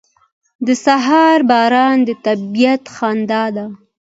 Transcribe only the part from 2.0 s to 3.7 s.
د طبیعت خندا ده.